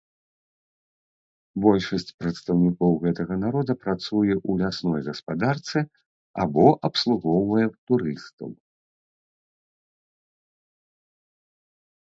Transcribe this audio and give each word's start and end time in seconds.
Большасць 1.65 2.15
прадстаўнікоў 2.21 2.91
гэтага 3.03 3.37
народа 3.45 3.73
працуе 3.83 4.31
ў 4.37 4.51
лясной 4.63 5.01
гаспадарцы 5.09 5.79
або 6.47 6.65
абслугоўвае 6.91 7.67
турыстаў. 7.87 8.49